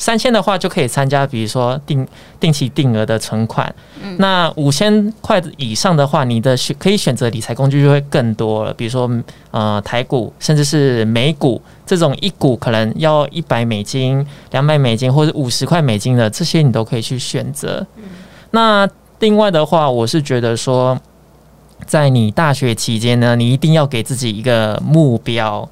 [0.00, 2.06] 三千的话就可以参加，比如说定
[2.38, 3.74] 定期定额的存款。
[4.18, 9.10] 那五千块以上的话，你的选可以选择理财工具就会更多了，比如说
[9.50, 17.84] 呃台股，甚至是美股这种一股可能要一百美金、两百美金或者五十块美金的，这些你都可以去选择。
[18.52, 18.88] 那
[19.20, 20.98] 另外的话，我是觉得说，
[21.86, 25.68] 在你大学期间呢，你一定要给自己一个目标。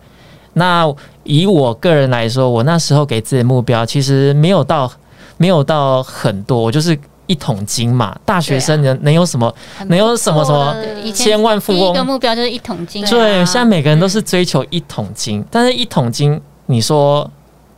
[0.55, 0.91] 那
[1.25, 4.91] 以我个人来说，我那时候给自己的目标其实没有到
[5.37, 8.17] 没有到很多，我就是一桶金嘛。
[8.25, 9.55] 大学生能能有什么？
[9.89, 10.75] 能有什么什么
[11.13, 12.03] 千万富翁一个？
[12.03, 17.31] 目标就是一桶金，对，现在每个人都是追求一桶金，但是一桶金，你说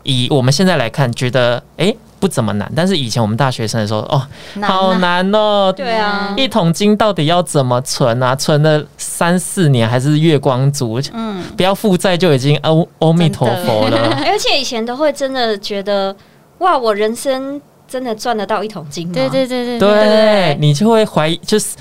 [0.05, 4.23] 以我们现在来看，觉得诶不怎么难，但是以前我们大学生的时候，哦，
[4.63, 5.73] 好啊难哦。
[5.77, 8.35] 对啊，一桶金到底要怎么存啊？
[8.35, 11.01] 存了三四年还是月光族？
[11.13, 14.17] 嗯，不要负债就已经阿阿弥陀佛了。
[14.27, 16.15] 而且以前都会真的觉得，
[16.59, 19.15] 哇，我人生真的赚得到一桶金吗？
[19.15, 21.77] 对对对对对你就会怀疑，就是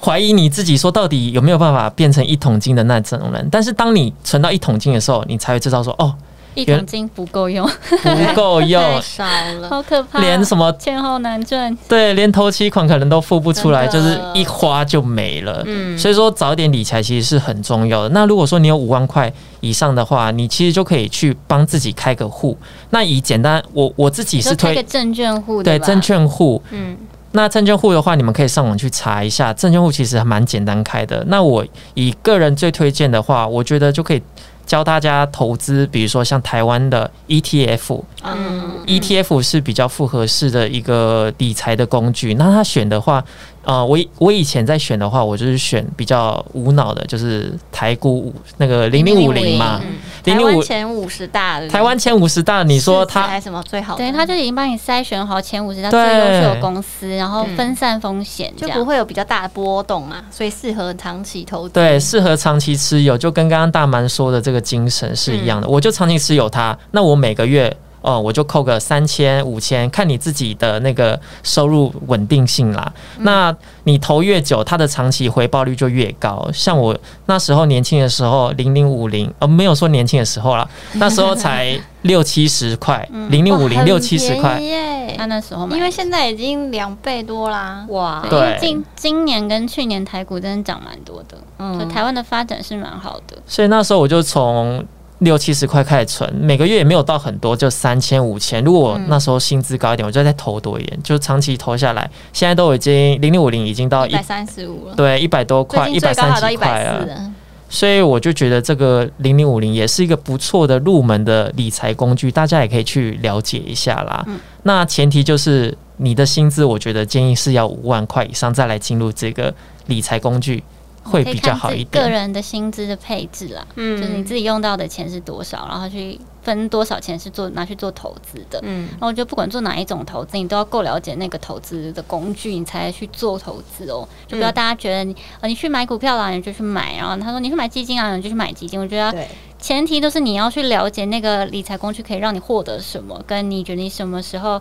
[0.00, 3.48] 怀疑你自己，说到底有没有办法变成一桶金的那种人。
[3.50, 6.14] 但是当你存到一桶金的时候，你才会知道说，哦，
[6.56, 7.64] 一桶金不够用，
[8.02, 9.24] 不够用 太，少
[9.60, 15.62] 了，好可怕，连什么钱好难赚，对，连头期款可能都付不出来，就是一花就没了。
[15.66, 18.08] 嗯所以说早一点理财其实是很重要的。
[18.08, 22.56] 那如果说你有五万块以上的话，你其实就可以去帮自己开个户。
[22.90, 26.62] 那以简单，我我自己是推个证券户对证券户。
[26.70, 26.96] 嗯，
[27.32, 31.22] 那证券户的话，你们可以上网去查一下，证券户其实还蛮简单开的。
[31.28, 31.64] 那我
[31.94, 34.22] 以个人最推荐的话，我觉得就可以
[34.66, 42.34] 教大家投资，比如说像台湾的 ETF，嗯 ETF 是比较复合式的一个理财的工具。
[42.34, 43.24] 那他选的话，
[43.62, 49.80] 呃，我以我以前在选的话，我就是选比较无脑的，就是台股五那个零零五零嘛。
[49.82, 49.94] 嗯
[50.34, 53.96] 台湾前五十大的，台湾前五十大，你说他还什么最好？
[53.96, 61.74] 对，他就已经帮你筛选好前五十大最优秀的公司，然后分散风险，就不会有比较大的波动嘛，所以适合长期投资。
[61.74, 65.68] 对，适合长期持有，就跟刚刚大蛮说的这个精神是一样的。
[65.68, 67.76] 我就长期持有它，那我每个月。
[68.06, 72.92] 哦，我就扣个三千五千，看你自己的那个收入稳定性啦。
[73.18, 76.48] 那你投越久，它的长期回报率就越高。
[76.54, 85.16] 像我那时候年轻的时候，零零五零，呃，没有说年轻的时候啦， 那时候才六七十块， 零零五零六七十块耶。
[85.18, 88.24] 那那时候，因为现在已经两倍多啦，哇！
[88.30, 93.36] 对，今今年跟去年台股真的涨蛮多的，嗯，台湾的发展是蛮好的。
[93.48, 94.86] 所以那时候我就从。
[95.20, 98.62] 六七十块开始存，每个月也没有到很多，就三千五千。
[98.62, 102.10] 如果那时候薪资高一点，我就再投多一点，就长期投下来。
[102.32, 107.32] 现在都已经零零五零已经到一百三十五了，对，一百多块，一百三十块了。
[107.68, 114.24] 所以我就觉得这个零零五零也是一个不错的入门的理财工具，大家也可以去了解一下啦。
[114.62, 119.52] 那前提就是你的薪资，我觉得建议是要五万块以上再来进入这个
[119.86, 120.62] 理财工具。
[121.06, 122.02] 会比较好一点。
[122.02, 134.06] 个人的薪资的配置啦，嗯，就是你自己用到的钱是多少，然后去分多少钱是做拿去做投资的，嗯，然后我觉得不管做哪一种投资，你都要够了解那个投资的工具，你才去做投资哦。
[134.26, 138.80] 就不要大家觉得你呃你去买股票啦，你就去买，然后他说你去买基金啊，你就去买基金。
[138.80, 139.26] 我觉得
[139.58, 144.60] 前提都是你要去了解那个理财工具可以让你获得什么，跟你觉得你什么时候。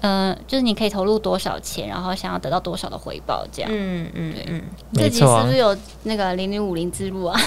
[0.00, 3.70] 呃，就是你可以投入多少钱，然后想要得到多少的回报，这样。
[3.72, 4.62] 嗯嗯嗯，
[4.94, 7.40] 自己是不是有那个零零五零之路啊？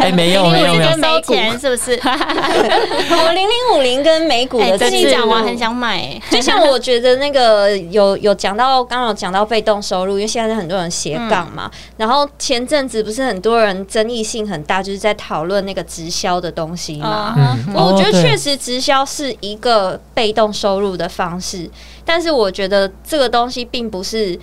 [0.00, 1.92] 哎，没有 没有没有，没钱是不是？
[2.02, 6.20] 我零零五零跟美股的，自己讲完很想买。
[6.30, 11.70] 就像我觉得那个有 有讲到，刚刚有讲到被动收入，因为现在很多人斜杠嘛。
[11.96, 17.36] 然后前阵子不是很多人争议性很大，就是在讨论那个直销的东西嘛。
[17.74, 21.70] 我觉得确实直销是一个被动收入的方式。
[22.04, 24.38] 但是我觉得这个东西并不是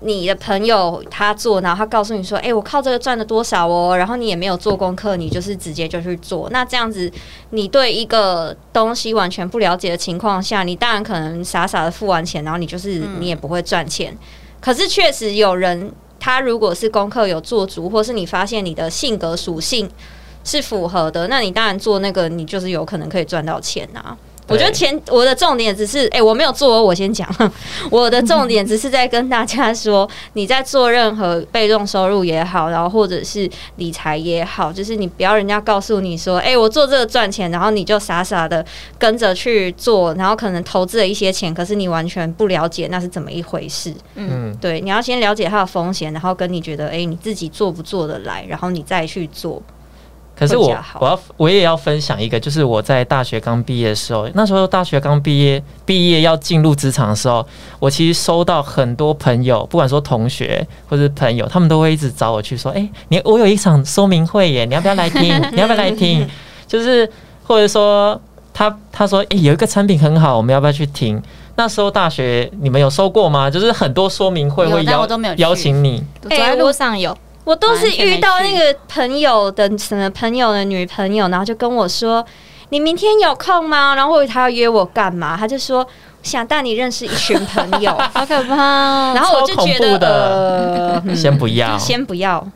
[0.00, 6.48] 你的朋友他做，然后他告诉你说：“哎，我靠这个赚了多少哦。”然后你也没有做功课，你就是直接就去做。
[6.50, 7.10] 那这样子，
[7.50, 14.16] 你对一个东西完全不了解的情况下，你当然可能傻傻的付完钱，然后你就是你也不会赚钱。
[14.60, 19.90] 可是确实有人，他如果是功课有做足，或是你发现你的性格属性
[20.42, 24.14] 是符合的，那你当然做那个，你就是有可能可以赚到钱啊。
[24.46, 27.26] 我觉得前我的重点只是，哎，我没有做，我先讲。
[27.90, 38.64] 我的重点只是在跟大家说，你在做任何被动收入也好，然后或者是理财也好，就是你不要人家告诉你说，哎，我做这个赚钱，然后你就傻傻的
[38.98, 43.94] 跟着去做，然后可能投资了一些钱，可是你完全不了解那是怎么一回事。
[44.14, 49.62] 嗯，对，你要先了解它的风险，然后跟你觉得，哎，你自己做不做得来，然后你再去做。
[50.36, 57.46] 可是我我要我也要分享一个，就是我在大学刚毕业的时候，那时候大学刚毕业，毕业要进入职场的时候，
[57.78, 65.22] 我其实收到很多朋友，不管说同学或者朋友，他们都会一直找我去说，哎，你我有一场说明会耶，你要不要来听？
[65.52, 66.28] 你要不要来听？
[66.66, 67.08] 就是
[67.44, 68.20] 或者说
[68.52, 71.22] 他他说，哎，有一个产品很好，我们要不要去听？
[71.56, 73.48] 那时候大学你们有收过吗？
[73.48, 77.16] 就是很多说明会会邀邀请你，走在路上有。
[77.44, 82.24] 我都是遇到那个朋友的什么朋友的女朋友，然后就跟我说
[82.70, 85.36] ：“你明天有空吗？”然后他要约我干嘛？
[85.36, 85.86] 他就说
[86.22, 89.12] 想带你认识一群朋友， 好可怕。
[89.14, 92.46] 然后我就觉得，先不要，先不要。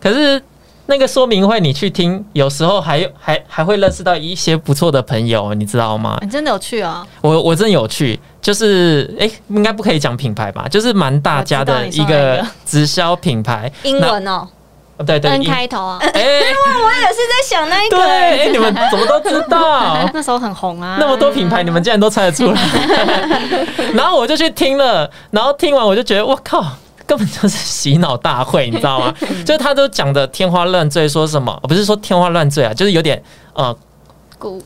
[0.00, 0.42] 可是。
[0.88, 6.16] 那个说明会你去听，有时候还还还会认识到一些不错的朋友，你知道吗？
[6.22, 7.06] 你真的有去啊？
[7.20, 10.66] 我我真有去，就是哎，应该不可以讲品牌吧？
[10.68, 14.46] 就是蛮大家的一个直销品牌，英文哦，
[15.04, 15.98] 对对，N 开头啊。
[16.00, 20.08] 哎， 我也是在想那一个，对，你们怎么都知道？
[20.14, 22.60] 那时候很红啊，那么多品牌，你们竟然都猜得出来。
[23.92, 26.64] 然后我就去听了，然后听完我就觉得，我靠！
[27.06, 29.14] 根本就是洗脑大会，你知道吗？
[29.46, 31.58] 就是他都讲的天花乱坠，说什么？
[31.62, 33.22] 不是说天花乱坠啊，就是有点
[33.54, 33.74] 呃，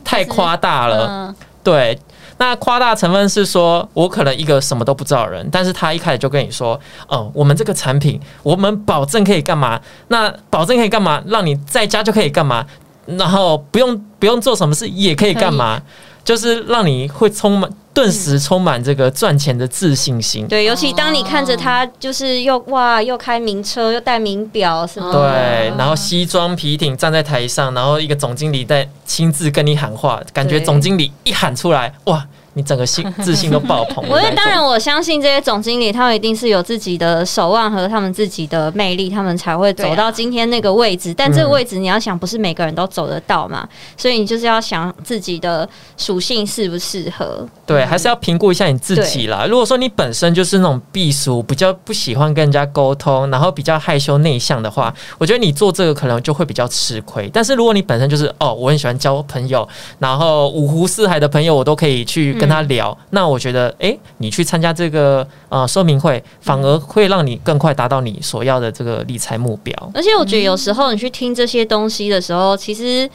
[0.03, 1.33] 太夸大了。
[1.63, 1.97] 对，
[2.37, 9.79] 那夸大成分是说，我可能一个什么都不知道的人，但是他一开始就跟你说，哦，我们这个产品，我们保证可以干嘛？
[10.07, 11.21] 那保证可以干嘛？
[11.27, 12.65] 让你在家就可以干嘛？
[13.05, 15.79] 然后不用不用做什么事也可以干嘛？
[16.23, 17.69] 就是让你会充满。
[17.93, 20.47] 顿时充满这个赚钱的自信心。
[20.47, 34.03] 对，尤其当你看着他，就是又哇，又开名车，又戴名表，什么对，然后西装皮挺站在台上，然后一个总经理在亲自跟你喊话，感觉总经理一喊出来，哇，你整个信 自信都爆棚。
[34.09, 41.13] 我觉得当然，我相信这些总经理他们一定是有自己的手腕和他们自己的魅力，他们才会走到今天那个位置。
[41.13, 47.47] 但这个位置你要想，不是每个人都走得到嘛，所以你就是要想自己的属性适不适合。
[47.65, 49.45] 对，还是要评估一下你自己啦。
[49.47, 57.29] 如果说你本身就是那种避俗，比较不喜欢跟人家沟通，然后比较害羞内向的话，我觉得你做这个可能就会比较吃亏。
[57.33, 59.67] 但是如果你本身就是哦，我很喜欢交朋友，
[59.99, 69.91] 然后五湖四海的朋友我都可以去跟他聊，那我觉得哎，你去参加这个呃说明会，反而会让你更快达到你所要的这个理财目标。
[69.93, 73.07] 而且我觉得有时候你去听这些东西的时候，其实。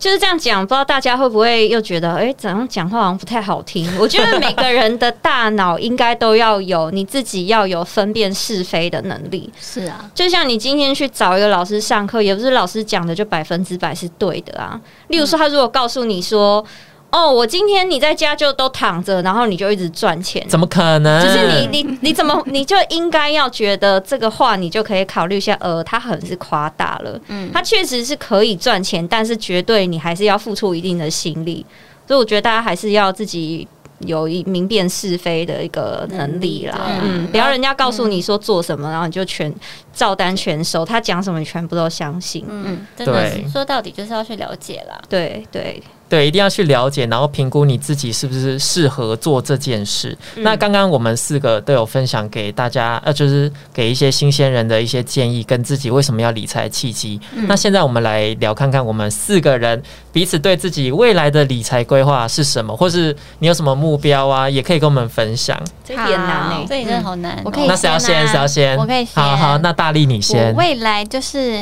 [0.00, 3.86] 就是这样讲，不知道大家会不会又觉得，哎，怎样讲话好像不太好听？
[4.00, 9.52] 我觉得每个人的大脑应该都要有，你自己要有分辨是非的能力。
[9.60, 14.80] 是啊，就像你今天去找一个老师上课，也不是老师讲的就百分之百是对的啊。
[15.08, 16.64] 例如说，他如果告诉你说。
[17.10, 21.22] 哦，我今天你在家就都躺着，然后你就一直赚钱，怎么可能？
[21.26, 31.66] 就是你你你怎么你就应该要觉得这个话，你就可以考虑一下，呃，他很是夸大了，嗯，他确实是可以赚钱，但是绝对你还是要付出一定的心力，
[32.06, 33.66] 所以我觉得大家还是要自己
[34.06, 39.52] 有一明辨是非的一个能力啦，嗯，不要人家告诉你说做什么，然后你就全
[39.92, 45.82] 照单全收，他讲什么你全部都相信，嗯，真的说到底就是要去了解啦，对对。
[46.10, 50.16] 对，一定要去了解，然后评估你自己是不是适合做这件事。
[50.38, 57.20] 那刚刚我们四个都有分享给大家，呃，就是给一些新鲜人的一些建议，跟自己为什么要理财契机。
[57.46, 59.80] 那现在我们来聊看看，我们四个人
[60.12, 65.56] 彼此对自己未来的理财规划是什么，或是你有什么目标啊，也可以跟我们分享。
[65.84, 67.40] 这点难呢，这真的好难。
[67.44, 68.26] 我可以，那谁要先？
[68.26, 68.76] 谁要先？
[68.76, 69.22] 我可以先。
[69.22, 70.52] 好好，那大力你先。
[70.56, 71.60] 未来就是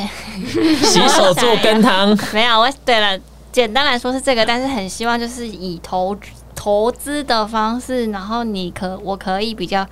[0.81, 2.17] 洗手做羹汤。
[2.33, 3.19] 没有，我对了。
[3.51, 6.15] 简单来说是这个，但是很希望就是以投
[6.55, 9.85] 投资的方式，然后你可我可以比较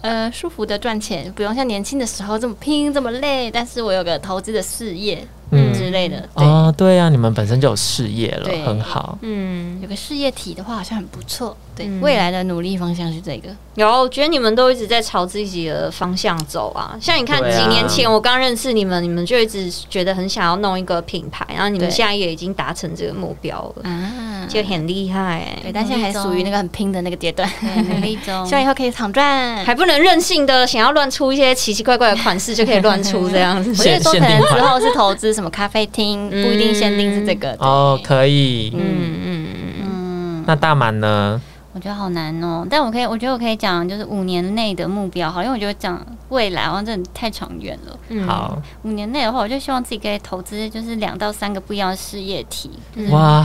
[0.00, 5.26] 呃舒服的赚钱，不用像年轻的时候这么拼这么累，但是我有个投资的事业。
[5.54, 9.18] 嗯之类的哦，对啊，你们本身就有事业了，很好。
[9.22, 11.56] 嗯，有个事业体的话，好像很不错。
[11.76, 13.48] 对，未来的努力方向是这个。
[13.74, 16.96] 有，我觉得你们都一直在朝自己的方向走啊。
[17.00, 25.58] 像你看，几年前我刚认识你们，你们就一直觉得很想要弄一个品牌，然后你们现在也已经达成这个目标了，啊，就很厉害。
[25.62, 27.50] 对，但现在还属于那个很拼的那个阶段，
[27.88, 33.70] 努力中，希望以后可以躺赚，还不能任性的想要乱出一些奇奇怪怪的款式就可以乱出这样子。
[33.70, 38.72] 我觉得说可能之后是投资什么咖啡厅，不一定限定是这个哦，可以。
[38.74, 39.46] 嗯嗯
[39.82, 41.40] 嗯，那大满呢？
[41.72, 48.24] 我觉得好难哦，但我可以，我觉得我可以讲，就是五年内的目标，好，因为我觉得讲未来好像真的太长远了。
[48.24, 52.70] 好，五年内的话，我就希望自己可以投资，就是两到三个不一样的事业体。
[53.10, 53.44] 哇，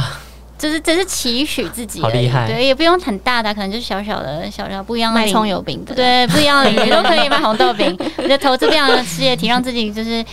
[0.60, 2.46] 就是只是期许自己，好厉害。
[2.46, 7.98] 对，也不用很大的，可能就是小小的、小小不一样卖葱油饼的，对，不一样的领域都可以卖红豆饼。
[8.18, 10.24] 我觉得投资不一样的事业体，让自己就是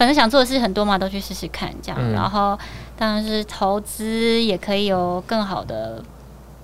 [0.00, 2.12] 反正想做的事很多嘛，都去试试看这样。
[2.14, 2.58] 然后
[2.96, 6.02] 当然是投资也可以有更好的。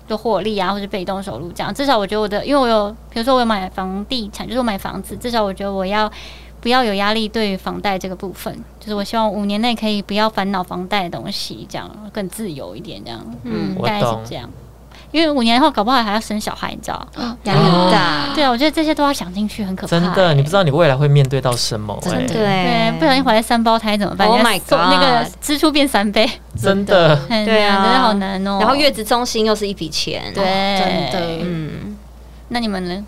[0.09, 6.09] 就获利啊，或者被动收入这样，至少我觉得我的，因为我有，比如说我有买房地产，就是我买房子，至少我觉得我要
[6.61, 14.49] 不要有压力对于房贷这个部分，就是我希望五年内可以不要烦恼房贷的东西，这样更自由一点，这样，嗯，大概是这样。
[15.13, 17.09] 因为五年后搞不好还要生小孩，你知道，
[17.45, 18.35] 压力很大。
[18.35, 19.91] 对啊，我觉得这些都要想进去，很可怕。
[19.91, 21.97] 真的，你不知道你未来会面对到什么。
[22.03, 26.29] 真的，对，不小心怀了三胞胎怎么办？Oh my god，那个支出变三倍，
[26.61, 28.59] 真的，对啊，真的好难哦。
[28.61, 31.97] 然后月子中心又是一笔钱，对，真的，嗯。
[32.49, 33.05] 那你们呢？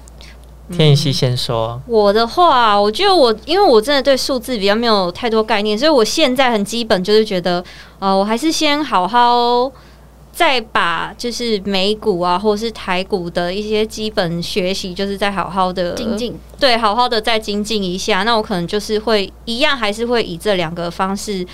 [0.70, 1.80] 天熙先说。
[1.86, 7.64] 我的话，我觉得我因为我真的对数字比较没有太多概念，所以我现在很基本就是觉得，
[8.00, 9.70] 呃，我还是先好好。
[10.38, 18.22] 再把就是美股啊，或者是台股的一些基本学习，就是再好好的精进，对，好好的再精进一下。
[18.22, 21.44] 那我可能就是会一样，还是会以这两个方式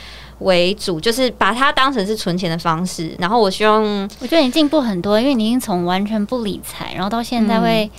[0.41, 3.17] 为主，就是把它当成是存钱的方式。
[3.19, 3.83] 然后我希望，
[4.21, 7.91] 我觉得你进步很多，因为你已经从完全不理财，然后到现在会。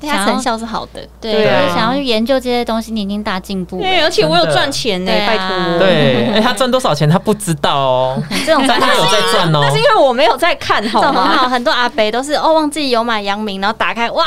[0.00, 3.78] 它成效是好的，对，想要去研究这些东西，你已经大进步。
[3.78, 5.78] 对，而且我有赚钱呢，拜托。
[5.78, 9.60] 对，哎他赚多少钱他不知道哦， 这种他有在赚哦。
[9.64, 11.36] 那是因为我没有在看，好吗？
[11.36, 14.24] 好，很多阿伯都是哦，忘记有买阳明，然后打开哇，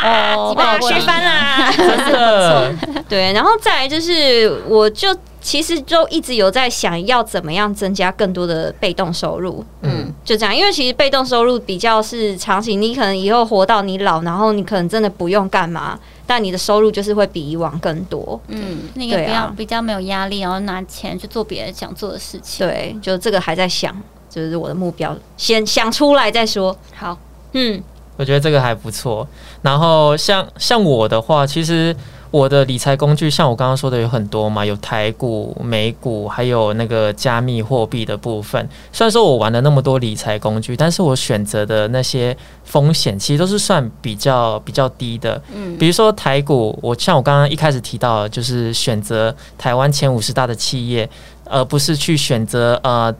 [0.49, 2.71] 几百学翻啦，真的。
[3.09, 5.15] 对，然后再来就是我就。
[5.45, 23.95] 其实就一直有在想要怎么样增加更多的被动收入，嗯，就这样，因为其实被动收入比较是长期，你可能以后活到你老，然后你可能真的不用干嘛，但你的收入就是会比以往更多，嗯，那个比较比较没有压力，然后拿钱去做别人想做的事情，对，就这个还在想，
[24.27, 26.75] 就是我的目标，先想出来再说。
[26.95, 27.15] 好，
[27.53, 27.79] 嗯，
[28.17, 29.27] 我觉得这个还不错。
[29.61, 31.95] 然后像像我的话，其实
[32.35, 38.67] 我的理财工具，像我刚刚说的有很多嘛，有台股、美股，还有那个加密货币的部分。
[38.91, 42.35] 虽然说我玩了那么多理财工具，但是我选择的那些
[42.65, 45.41] 风险其实都是算比较比较低的。
[45.53, 51.09] 嗯，比如说台股，我像我刚刚一开始提到，就是选择台湾前五十大的企业，
[51.45, 53.15] 而不是去选择呃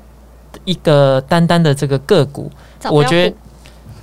[0.65, 2.51] 一个单单的这个个股。
[2.91, 3.35] 我觉得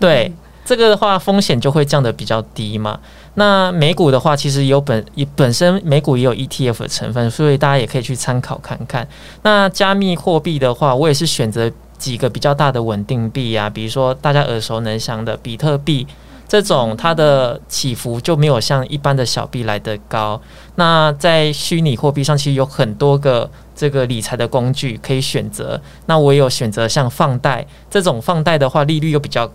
[0.01, 0.33] 对。
[0.65, 3.01] 这个的话，风险就会降得比较低嘛。
[3.35, 5.05] 那美股的话，其实有本
[5.35, 9.07] 本身美股也有 ETF 的成分，所以大家也可以去参考看看。
[9.43, 16.07] 那加密货币的话，我也是选择几个比较大的稳定币啊，比如说大家耳熟能详的比特币
[16.47, 20.41] 这种，它的起伏就没有像一般的小币来的高。
[20.77, 25.81] 那在虚拟货币上，其实有很多个这个理财的工具可以选择。
[26.07, 29.51] 那我也有选择像放贷这种，放贷的话利率又比较。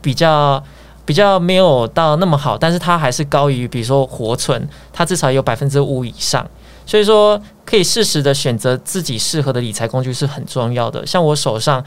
[0.00, 0.62] 比较
[1.04, 6.46] 比较没有到那么好，但是它还是高于，比如说活存，它至少有百分之五以上。
[6.84, 11.06] 所以说，可以适时的选择自己适合的理财工具是很重要的。
[11.06, 11.84] 像我手上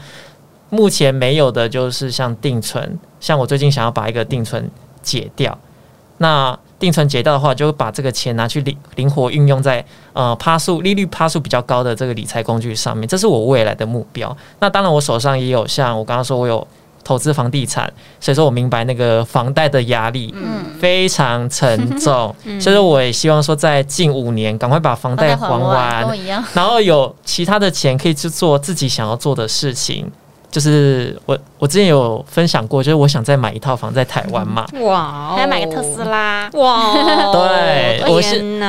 [0.70, 2.98] 目前没有的，就是像定存。
[3.18, 4.70] 像我最近想要把一个定存
[5.02, 5.58] 解掉，
[6.18, 14.36] 那定存解掉的话，就会把这个钱拿去灵灵活运用在呃趴数利率趴数比较高的这个理财工具上面，这是我未来的目标。
[14.60, 16.66] 那当然，我手上也有像我刚刚说，我有。
[17.04, 20.34] 投资房地产，所以说我明白那个房贷的压力
[20.80, 26.06] 非常沉重， 所以说我也希望说在近五年赶快把房贷还完，
[26.54, 30.10] 然后有其他的钱可以去做自己想要做的事情。
[30.50, 36.92] 就是我我之前有分享过，就是我想再买一套房在台湾嘛，哇，还要买个特斯拉，哇，
[37.32, 38.60] 对， 我是，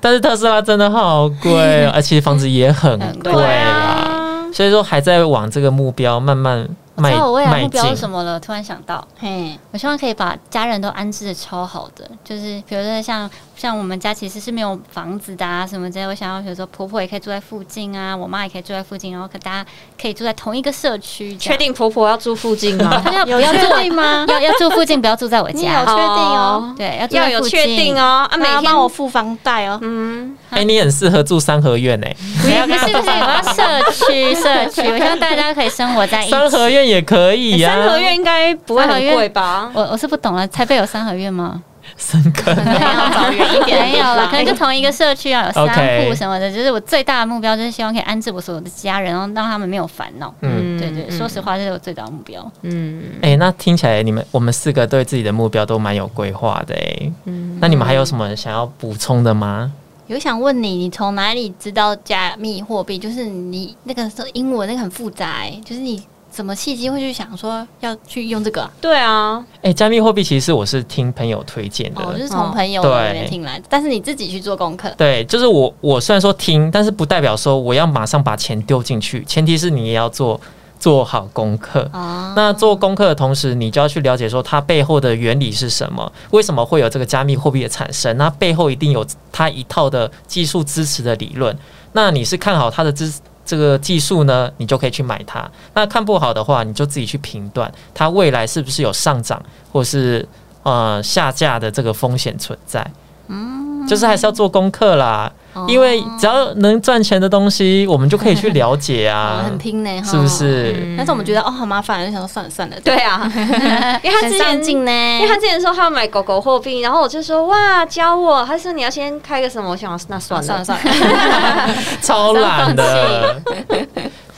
[0.00, 6.66] 但是特斯拉真的好贵， 而且房子也很贵啊，所以说还在往这个目标慢慢。
[7.02, 8.38] 知道我未来目标是什么了？
[8.40, 13.30] 突然想到，嘿，我希望可以把家人都安置的超好的，就是比如说像。
[13.56, 16.06] 像我们家其实是没有房子的啊，什么之类。
[16.06, 19.66] 我想要，比如说婆婆也可以住在附近啊，我妈也可以住在附近，然后可大家
[20.00, 21.34] 可以住在同一个社区。
[21.36, 23.02] 确定婆婆要住附近吗？
[23.26, 24.26] 要要住吗？
[24.28, 25.80] 要要住附近，不要住在我家。
[25.80, 26.74] 有确定哦？
[26.76, 28.28] 对，要要有确定哦。
[28.30, 29.78] 啊，每天帮我付房贷哦。
[29.82, 30.36] 嗯。
[30.50, 32.14] 哎，你很适合住三合院哎。
[32.42, 36.30] 不要不是不是，我要社区社区， 我希望大家可以生活在一起。
[36.30, 37.70] 三合院也可以呀。
[37.70, 39.70] 三合院应该不会很贵吧？
[39.72, 41.62] 我我是不懂了，台北有三合院吗？
[41.96, 42.78] 深坑没有
[43.12, 46.50] 找远一点， 没有了，可能就同一个社区啊，有三户什么的。
[46.52, 50.32] 就是我最大的目标，就是希望可以安置我所有的家人，然后让他们没有烦恼。
[50.42, 52.52] 嗯，对对，说实话，这是我最大的目标。
[52.62, 57.12] 嗯，哎，那听起来你们我们四个对自己的目标都蛮有规划的哎。
[57.24, 59.72] 嗯，那你们还有什么想要补充的吗？
[60.06, 62.96] 有想问你，你从哪里知道加密货币？
[62.98, 66.02] 就是你那个英文那个很复杂，就是你。
[66.36, 68.68] 什么契机会去想说要去用这个？
[68.78, 73.64] 对啊，哎，加密货币其实我是听朋友推荐的，我是从朋友那边听来的。
[73.70, 74.90] 但是你自己去做功课？
[74.98, 80.38] 对，就是我，我虽然说听，但是不代表说我要马上把钱丢进去，前提是你也要做
[80.78, 81.88] 做好功课。
[81.94, 88.14] 哦，那做功课的同时，你就要去了解说它背后的原理是什么，为什么会有这个加密货币的产生？
[88.18, 91.56] 那背后一定有它一套的技术支持的理论。
[91.92, 93.10] 那你是看好它的支？
[93.46, 95.48] 这个技术呢，你就可以去买它。
[95.72, 99.40] 那看不好的话，你就自己去评断它未来是不是有上涨
[99.72, 100.28] 或是
[100.64, 102.84] 呃下架的这个风险存在。
[103.28, 105.32] 嗯，就是还是要做功课啦。
[105.68, 110.94] 因为只要能赚钱的东西，我们就可以去了解啊， 很拼呢，是不是？
[110.96, 112.76] 但是我们觉得哦，好麻烦，就想说算了算了。
[112.84, 113.22] 对啊，
[114.02, 118.44] 因为他之前进呢，因为他之前说他要买狗狗货币，然后我就说哇，教我。
[118.44, 119.70] 他说你要先开个什么？
[119.70, 123.40] 我想那算了算了算了， 超懒的。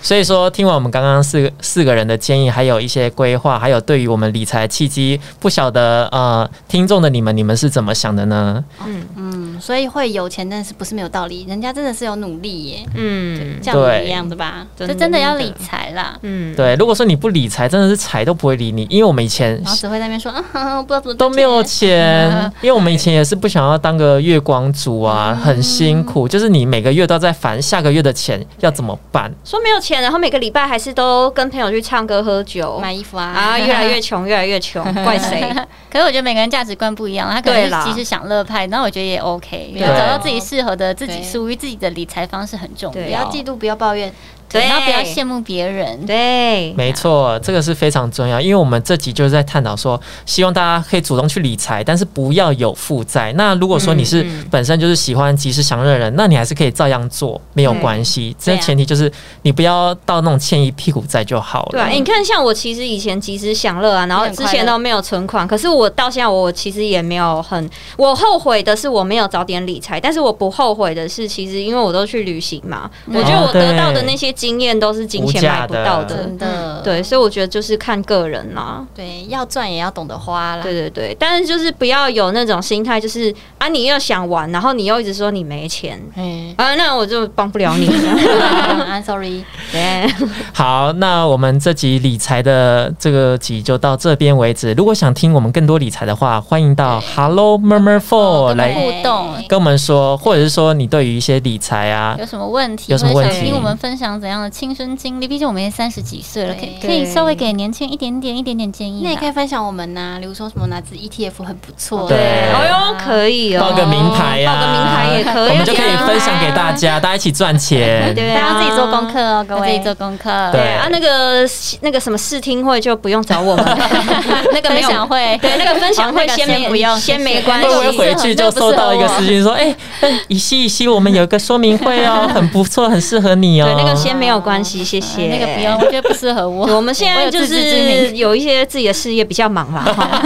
[0.01, 8.64] 所以说，听完我们刚刚四个四个人的建议，还有一些规划，还有对于我们理财契机，不晓得呃，听众的你们，你们是怎么想的呢？
[8.87, 11.44] 嗯嗯，所以会有钱，但是不是没有道理？
[11.48, 12.86] 人家真的是有努力耶。
[12.94, 14.66] 嗯，像你一样的吧？
[14.76, 16.16] 就真的要理财啦。
[16.22, 16.76] 嗯，对。
[16.76, 22.30] 如果说你不理财，真的是财都不会理你，因为我们以前然后只会在那边说啊，不知道怎么都没有钱，
[22.61, 29.78] 因为我们以前也是不想要当个月光族啊，很辛苦，就是你每个月都在烦下个月的钱要怎么办，说没有。
[29.78, 35.40] 钱，然后每个礼拜还是都跟朋友去唱歌、喝酒、买衣服啊，啊，越来越穷，越来越穷， 怪谁？
[35.88, 39.47] 可是我觉得每个人价值观不一样，他可能是及时享乐派，那我觉得也 OK，
[39.78, 43.03] 找到自己适合的、自己属于自己的理财方式很重要。
[43.05, 44.12] 不要嫉妒，不要抱怨。
[44.49, 46.05] 对然后不要羡慕别人。
[46.07, 53.32] 对，没错，这个是非常重要，因为我们这集就是在探讨说，希望大家可以主动去理财，但是不要有负债。
[53.36, 58.34] 那如果说你是本身就是喜欢及时享乐的人，那你还是可以照样做，没有关系。
[58.38, 59.11] 这前提就是
[59.42, 61.68] 你不要到那种欠一屁股债就好了。
[61.72, 78.86] 对啊，欸你看，像我其实以前及时享乐啊，然后之前都没有存款，可是我到现在我其实也没有很，我后悔的是我没有早点理财，但是我不后悔的是，其实因为我都去旅行嘛，我觉得我得到的那些经验都是金钱买不到的的，真的，对，所以我觉得就是看个人啦。
[78.95, 80.62] 对，要赚也要懂得花啦。
[80.62, 87.89] 对对对，但是就是不要有那种心态，就是啊，你又想玩，然后你又一直说你没钱嗯啊，那我就帮不了你。
[88.89, 89.43] I'm sorry。
[89.72, 90.07] 对，
[90.55, 94.72] 好，那我们这集理财的这个集就到这边为止。
[94.74, 105.26] 如果想听我们更多理财的话，欢迎到 Hello Murmur Four 来互动，跟我们说，或者是说你对于一些理财啊，有什么问题，有什么问题听我们分享怎样的亲身经历？
[105.29, 109.03] 毕竟我们也三十几岁了，可以可以稍微给年轻一点点、一点点建议啦。
[109.05, 112.18] 那也可以分享我们呐、比如说什么哪只 ETF 很不错，对。
[112.53, 118.14] 哦呦，可以哦，报个名牌呀、报个名牌也可以，我们就可以分享给大家， 大家一起赚钱。
[118.14, 119.72] 对啊，大家自己做功课哦，各位。
[119.72, 120.31] 自己做功课。
[120.53, 120.61] 对。
[120.61, 120.74] 对。
[120.74, 121.49] 啊，那个
[121.81, 123.64] 那个什么试听会就不用找我们，
[124.53, 127.68] 那个分享会，对，那个分享会先不用先没关系。
[127.99, 135.23] 回去就收到一个私信说：“哎、哎，以西以西，我们有一个说明会哦，很不错，很适合你哦。”对，那个先没有关系，谢谢。
[135.23, 136.66] 呃那个不用，我觉得不适合我。
[136.75, 140.21] 我们现在就是有一些自己的事业比较忙啦， 哈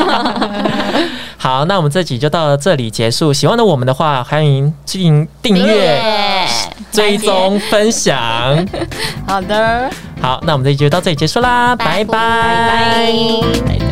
[1.36, 3.32] 好，那我们这集就到这里结束。
[3.32, 6.00] 喜欢的我们的话，欢迎进订阅、
[6.92, 8.16] 追踪、分享。
[9.26, 9.90] 好的，
[10.20, 12.68] 好，那我们这集就到这里结束啦，拜拜拜拜。
[13.66, 13.91] 拜拜。